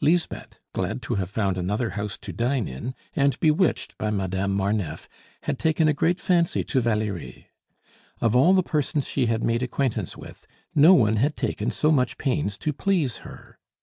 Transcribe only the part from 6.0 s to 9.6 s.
fancy to Valerie. Of all the persons she had